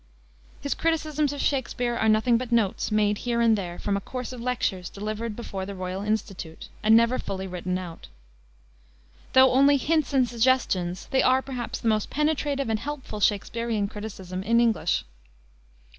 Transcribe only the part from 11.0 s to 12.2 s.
they are, perhaps, the most